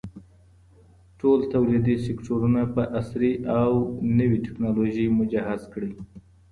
ټول 1.19 1.39
توليدي 1.53 1.95
سکتورونه 2.07 2.61
په 2.75 2.81
عصري 2.99 3.33
او 3.59 3.71
نوي 4.19 4.37
ټکنالوژي 4.45 5.05
مجهز 5.19 5.61
کړئ. 5.73 5.91